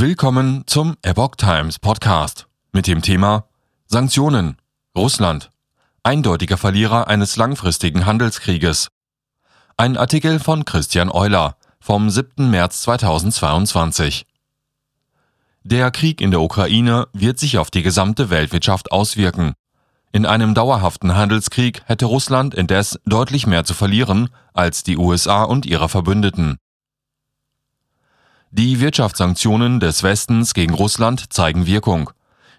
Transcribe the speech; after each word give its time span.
Willkommen 0.00 0.62
zum 0.64 0.96
Epoch 1.02 1.36
Times 1.36 1.78
Podcast 1.78 2.46
mit 2.72 2.86
dem 2.86 3.02
Thema 3.02 3.44
Sanktionen. 3.86 4.56
Russland. 4.96 5.50
Eindeutiger 6.02 6.56
Verlierer 6.56 7.06
eines 7.06 7.36
langfristigen 7.36 8.06
Handelskrieges. 8.06 8.88
Ein 9.76 9.98
Artikel 9.98 10.38
von 10.38 10.64
Christian 10.64 11.10
Euler 11.10 11.58
vom 11.80 12.08
7. 12.08 12.48
März 12.48 12.80
2022. 12.80 14.24
Der 15.64 15.90
Krieg 15.90 16.22
in 16.22 16.30
der 16.30 16.40
Ukraine 16.40 17.06
wird 17.12 17.38
sich 17.38 17.58
auf 17.58 17.70
die 17.70 17.82
gesamte 17.82 18.30
Weltwirtschaft 18.30 18.92
auswirken. 18.92 19.52
In 20.12 20.24
einem 20.24 20.54
dauerhaften 20.54 21.14
Handelskrieg 21.14 21.82
hätte 21.84 22.06
Russland 22.06 22.54
indes 22.54 22.98
deutlich 23.04 23.46
mehr 23.46 23.64
zu 23.66 23.74
verlieren 23.74 24.30
als 24.54 24.82
die 24.82 24.96
USA 24.96 25.42
und 25.42 25.66
ihre 25.66 25.90
Verbündeten. 25.90 26.56
Die 28.52 28.80
Wirtschaftssanktionen 28.80 29.78
des 29.78 30.02
Westens 30.02 30.54
gegen 30.54 30.74
Russland 30.74 31.32
zeigen 31.32 31.66
Wirkung. 31.66 32.10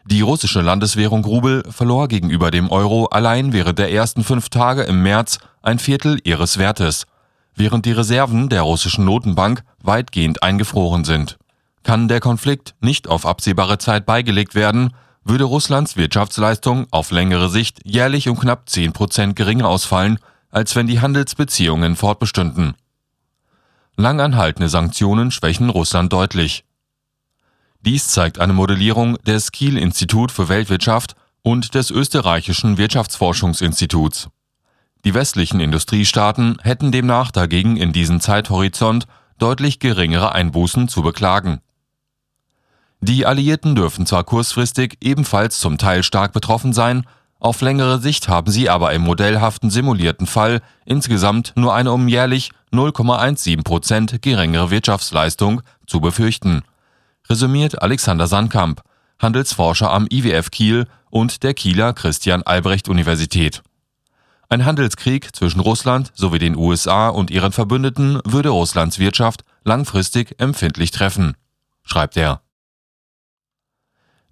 Die 0.06 0.22
russische 0.22 0.62
Landeswährung 0.62 1.26
Rubel 1.26 1.64
verlor 1.70 2.08
gegenüber 2.08 2.50
dem 2.50 2.72
Euro 2.72 3.08
allein 3.08 3.52
während 3.52 3.78
der 3.78 3.92
ersten 3.92 4.24
fünf 4.24 4.48
Tage 4.48 4.84
im 4.84 5.04
März 5.04 5.40
ein 5.62 5.80
Viertel 5.80 6.18
ihres 6.24 6.58
Wertes, 6.58 7.08
während 7.56 7.86
die 7.86 7.92
Reserven 7.92 8.48
der 8.48 8.62
russischen 8.62 9.04
Notenbank 9.04 9.64
weitgehend 9.84 10.44
eingefroren 10.44 11.04
sind. 11.04 11.38
Kann 11.84 12.08
der 12.08 12.22
Konflikt 12.22 12.74
nicht 12.80 13.10
auf 13.10 13.26
absehbare 13.26 13.78
Zeit 13.78 14.06
beigelegt 14.06 14.56
werden, 14.56 14.94
würde 15.26 15.44
Russlands 15.44 15.98
Wirtschaftsleistung 15.98 16.88
auf 16.92 17.12
längere 17.12 17.50
Sicht 17.50 17.82
jährlich 17.84 18.30
um 18.30 18.40
knapp 18.40 18.70
10 18.70 18.94
Prozent 18.94 19.36
geringer 19.36 19.68
ausfallen, 19.68 20.20
als 20.52 20.74
wenn 20.78 20.88
die 20.88 21.02
Handelsbeziehungen 21.02 21.98
fortbestünden. 21.98 22.76
Langanhaltende 24.02 24.68
Sanktionen 24.68 25.30
schwächen 25.30 25.70
Russland 25.70 26.12
deutlich. 26.12 26.66
Dies 27.82 28.08
zeigt 28.08 28.40
eine 28.40 28.52
Modellierung 28.52 29.18
des 29.24 29.52
Kiel 29.52 29.78
Institut 29.78 30.32
für 30.32 30.50
Weltwirtschaft 30.50 31.16
und 31.44 31.76
des 31.76 31.92
österreichischen 31.92 32.78
Wirtschaftsforschungsinstituts. 32.78 34.30
Die 35.06 35.14
westlichen 35.14 35.60
Industriestaaten 35.60 36.58
hätten 36.62 36.92
demnach 36.92 37.32
dagegen 37.32 37.78
in 37.78 37.94
diesem 37.94 38.20
Zeithorizont 38.20 39.06
deutlich 39.38 39.78
geringere 39.80 40.32
Einbußen 40.32 40.88
zu 40.88 41.04
beklagen. 41.04 41.62
Die 43.02 43.26
Alliierten 43.26 43.76
dürfen 43.76 44.08
zwar 44.08 44.24
kurzfristig 44.24 44.98
ebenfalls 45.02 45.60
zum 45.60 45.78
Teil 45.78 46.02
stark 46.02 46.34
betroffen 46.34 46.74
sein, 46.74 47.06
auf 47.40 47.62
längere 47.62 48.00
Sicht 48.00 48.30
haben 48.30 48.52
sie 48.52 48.70
aber 48.70 48.94
im 48.94 49.02
modellhaften 49.02 49.72
simulierten 49.72 50.28
Fall 50.28 50.62
insgesamt 50.86 51.54
nur 51.56 51.74
eine 51.74 51.92
um 51.92 52.08
jährlich 52.08 52.52
0,17 52.72 53.64
Prozent 53.64 54.22
geringere 54.22 54.72
Wirtschaftsleistung 54.72 55.62
zu 55.88 56.00
befürchten, 56.00 56.64
resümiert 57.30 57.82
Alexander 57.82 58.28
Sandkamp, 58.28 58.82
Handelsforscher 59.20 59.92
am 59.92 60.08
IWF 60.10 60.52
Kiel 60.52 60.88
und 61.10 61.44
der 61.44 61.54
Kieler 61.54 61.94
Christian 61.94 62.44
Albrecht 62.44 62.90
Universität. 62.90 63.62
Ein 64.50 64.66
Handelskrieg 64.66 65.36
zwischen 65.36 65.62
Russland 65.62 66.12
sowie 66.14 66.40
den 66.40 66.58
USA 66.58 67.10
und 67.10 67.32
ihren 67.32 67.52
Verbündeten 67.52 68.20
würde 68.26 68.50
Russlands 68.50 69.00
Wirtschaft 69.00 69.46
langfristig 69.64 70.36
empfindlich 70.40 70.92
treffen, 70.92 71.36
schreibt 71.84 72.18
er. 72.18 72.42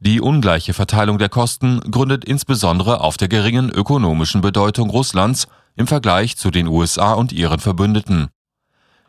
Die 0.02 0.22
ungleiche 0.22 0.74
Verteilung 0.74 1.18
der 1.18 1.28
Kosten 1.28 1.82
gründet 1.82 2.24
insbesondere 2.24 3.02
auf 3.02 3.18
der 3.18 3.28
geringen 3.28 3.70
ökonomischen 3.70 4.40
Bedeutung 4.40 4.90
Russlands 4.90 5.48
im 5.76 5.88
Vergleich 5.88 6.38
zu 6.38 6.52
den 6.52 6.68
USA 6.68 7.14
und 7.14 7.34
ihren 7.34 7.60
Verbündeten. 7.60 8.30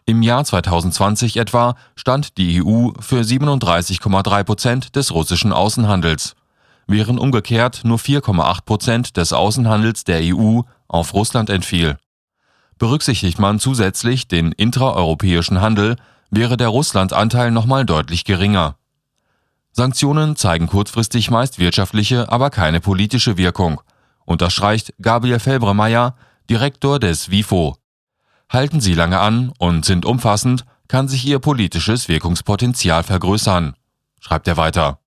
Im 0.05 0.23
Jahr 0.23 0.45
2020 0.45 1.37
etwa 1.37 1.77
stand 1.95 2.37
die 2.39 2.61
EU 2.61 2.91
für 2.99 3.21
37,3 3.21 4.43
Prozent 4.43 4.97
des 4.97 5.15
russischen 5.15 5.53
Außenhandels, 5.53 6.35
während 6.89 7.21
umgekehrt 7.21 7.83
nur 7.85 7.99
4,8 7.99 8.65
Prozent 8.65 9.17
des 9.17 9.33
Außenhandels 9.33 10.03
der 10.03 10.21
EU 10.23 10.63
auf 10.89 11.15
Russland 11.15 11.51
entfiel. 11.51 11.99
Berücksichtigt 12.79 13.39
man 13.39 13.61
zusätzlich 13.61 14.27
den 14.27 14.51
intraeuropäischen 14.51 15.61
Handel, 15.61 15.95
wäre 16.31 16.57
der 16.57 16.69
Russlandanteil 16.69 17.53
nochmal 17.53 17.85
deutlich 17.85 18.25
geringer. 18.25 18.75
Sanktionen 19.73 20.37
zeigen 20.37 20.67
kurzfristig 20.67 21.31
meist 21.31 21.59
wirtschaftliche, 21.59 22.31
aber 22.31 22.51
keine 22.51 22.81
politische 22.81 23.37
Wirkung, 23.37 23.81
unterstreicht 24.25 24.93
Gabriel 25.01 25.39
Felbremeyer, 25.39 26.17
Direktor 26.49 26.99
des 26.99 27.31
WIFO. 27.31 27.77
Halten 28.49 28.81
sie 28.81 28.95
lange 28.95 29.21
an 29.21 29.53
und 29.59 29.85
sind 29.85 30.05
umfassend, 30.05 30.65
kann 30.89 31.07
sich 31.07 31.25
ihr 31.25 31.39
politisches 31.39 32.09
Wirkungspotenzial 32.09 33.05
vergrößern, 33.05 33.75
schreibt 34.19 34.49
er 34.49 34.57
weiter. 34.57 34.99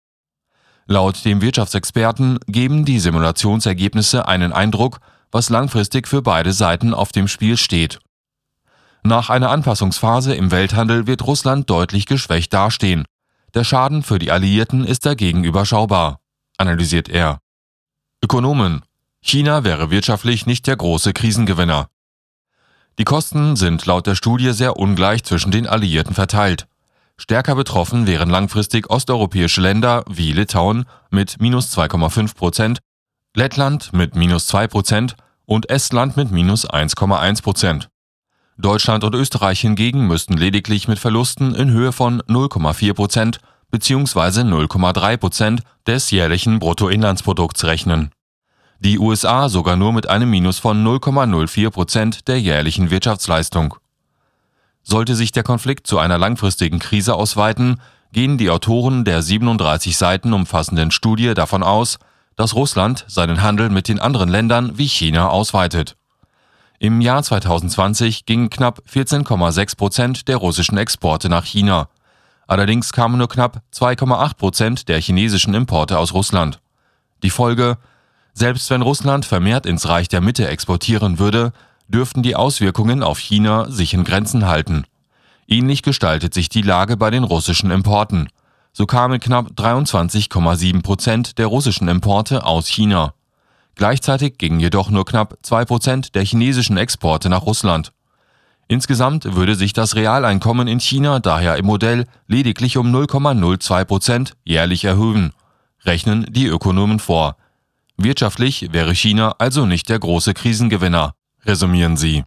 Laut 0.86 1.26
dem 1.26 1.42
Wirtschaftsexperten 1.42 2.40
geben 2.48 2.86
die 2.86 3.00
Simulationsergebnisse 3.00 4.28
einen 4.28 4.54
Eindruck, 4.54 5.00
was 5.32 5.50
langfristig 5.50 6.08
für 6.08 6.22
beide 6.22 6.54
Seiten 6.54 6.94
auf 6.94 7.12
dem 7.12 7.28
Spiel 7.28 7.58
steht. 7.58 8.00
Nach 9.04 9.30
einer 9.30 9.50
Anpassungsphase 9.50 10.34
im 10.34 10.52
Welthandel 10.52 11.08
wird 11.08 11.26
Russland 11.28 11.70
deutlich 11.70 12.06
geschwächt 12.06 12.54
dastehen, 12.54 13.06
der 13.54 13.64
Schaden 13.64 14.04
für 14.04 14.20
die 14.20 14.32
Alliierten 14.32 14.86
ist 14.86 15.06
dagegen 15.06 15.44
überschaubar, 15.44 16.20
analysiert 16.58 17.10
er. 17.10 17.40
Ökonomen. 18.24 18.82
China 19.22 19.64
wäre 19.64 19.90
wirtschaftlich 19.92 20.46
nicht 20.46 20.68
der 20.68 20.76
große 20.76 21.14
Krisengewinner. 21.14 21.88
Die 23.00 23.06
Kosten 23.06 23.56
sind 23.56 23.86
laut 23.86 24.06
der 24.06 24.16
Studie 24.16 24.52
sehr 24.52 24.78
ungleich 24.78 25.24
zwischen 25.24 25.52
den 25.52 25.68
Alliierten 25.68 26.14
verteilt. 26.14 26.68
Stärker 27.18 27.56
betroffen 27.56 28.08
wären 28.08 28.30
langfristig 28.30 28.90
osteuropäische 28.90 29.62
Länder 29.62 30.04
wie 30.10 30.34
Litauen 30.34 30.86
mit 31.10 31.40
minus 31.40 31.76
2,5 31.78 32.36
Prozent, 32.36 32.80
Lettland 33.36 33.94
mit 33.94 34.16
minus 34.16 34.48
2 34.48 34.68
Prozent 34.68 35.16
und 35.46 35.70
Estland 35.70 36.18
mit 36.18 36.32
minus 36.32 36.70
1,1 36.70 37.42
Prozent. 37.42 37.90
Deutschland 38.58 39.04
und 39.04 39.16
Österreich 39.16 39.62
hingegen 39.62 40.06
müssten 40.06 40.38
lediglich 40.38 40.88
mit 40.88 41.00
Verlusten 41.00 41.56
in 41.56 41.72
Höhe 41.72 41.92
von 41.92 42.22
0,4 42.24 42.94
Prozent 42.94 43.40
bzw. 43.72 44.42
0,3 44.42 45.18
Prozent 45.18 45.64
des 45.88 46.12
jährlichen 46.12 46.60
Bruttoinlandsprodukts 46.60 47.66
rechnen. 47.66 48.12
Die 48.80 49.00
USA 49.00 49.50
sogar 49.50 49.76
nur 49.76 49.92
mit 49.92 50.08
einem 50.10 50.30
Minus 50.30 50.60
von 50.60 50.86
0,04 50.86 51.70
Prozent 51.72 52.28
der 52.28 52.40
jährlichen 52.40 52.92
Wirtschaftsleistung. 52.92 53.76
Sollte 54.84 55.16
sich 55.16 55.32
der 55.32 55.44
Konflikt 55.44 55.88
zu 55.88 55.98
einer 55.98 56.18
langfristigen 56.18 56.78
Krise 56.80 57.16
ausweiten, 57.16 57.80
gehen 58.12 58.38
die 58.38 58.52
Autoren 58.52 59.06
der 59.06 59.24
37 59.24 59.98
Seiten 59.98 60.34
umfassenden 60.34 60.92
Studie 60.92 61.34
davon 61.34 61.64
aus, 61.64 61.98
dass 62.36 62.54
Russland 62.54 63.06
seinen 63.08 63.42
Handel 63.42 63.70
mit 63.70 63.88
den 63.88 64.00
anderen 64.00 64.30
Ländern 64.30 64.78
wie 64.78 64.88
China 64.88 65.30
ausweitet. 65.30 65.96
Im 66.84 67.00
Jahr 67.00 67.24
2020 67.24 68.26
gingen 68.26 68.50
knapp 68.50 68.82
14,6 68.92 69.78
Prozent 69.78 70.28
der 70.28 70.36
russischen 70.36 70.78
Exporte 70.78 71.30
nach 71.30 71.46
China. 71.46 71.88
Allerdings 72.46 72.92
kamen 72.92 73.18
nur 73.18 73.30
knapp 73.30 73.62
2,8 73.74 74.34
Prozent 74.36 74.90
der 74.90 75.00
chinesischen 75.00 75.54
Importe 75.54 75.98
aus 75.98 76.14
Russland. 76.14 76.60
Die 77.24 77.30
Folge, 77.30 77.78
selbst 78.34 78.70
wenn 78.70 78.82
Russland 78.82 79.24
vermehrt 79.24 79.66
ins 79.66 79.88
Reich 79.88 80.10
der 80.10 80.20
Mitte 80.20 80.46
exportieren 80.50 81.20
würde, 81.20 81.54
dürften 81.88 82.22
die 82.22 82.36
Auswirkungen 82.36 83.02
auf 83.02 83.18
China 83.18 83.72
sich 83.72 83.94
in 83.94 84.04
Grenzen 84.04 84.46
halten. 84.46 84.84
Ähnlich 85.48 85.84
gestaltet 85.84 86.34
sich 86.34 86.50
die 86.50 86.64
Lage 86.64 86.98
bei 86.98 87.12
den 87.12 87.24
russischen 87.24 87.72
Importen. 87.72 88.28
So 88.74 88.86
kamen 88.86 89.22
knapp 89.22 89.52
23,7 89.56 90.84
Prozent 90.84 91.38
der 91.38 91.48
russischen 91.48 91.88
Importe 91.88 92.46
aus 92.46 92.68
China. 92.68 93.14
Gleichzeitig 93.76 94.38
gingen 94.38 94.60
jedoch 94.60 94.90
nur 94.90 95.06
knapp 95.06 95.38
2% 95.44 96.12
der 96.12 96.24
chinesischen 96.24 96.78
Exporte 96.78 97.30
nach 97.30 97.44
Russland. 97.44 97.92
Insgesamt 98.68 99.36
würde 99.36 99.56
sich 99.56 99.74
das 99.74 99.96
Realeinkommen 99.96 100.68
in 100.68 100.80
China 100.80 101.20
daher 101.20 101.58
im 101.58 101.66
Modell 101.66 102.06
lediglich 102.28 102.78
um 102.78 102.94
0,02% 102.96 104.34
jährlich 104.44 104.86
erhöhen, 104.86 105.34
rechnen 105.86 106.26
die 106.30 106.48
Ökonomen 106.48 107.00
vor. 107.00 107.36
Wirtschaftlich 107.98 108.70
wäre 108.72 108.96
China 108.96 109.36
also 109.38 109.66
nicht 109.66 109.90
der 109.90 110.00
große 110.00 110.34
Krisengewinner, 110.34 111.14
resümieren 111.46 111.98
sie. 111.98 112.24